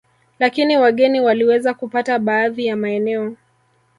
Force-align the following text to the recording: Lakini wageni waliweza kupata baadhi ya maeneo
Lakini 0.39 0.77
wageni 0.77 1.21
waliweza 1.21 1.73
kupata 1.73 2.19
baadhi 2.19 2.65
ya 2.65 2.75
maeneo 2.75 3.35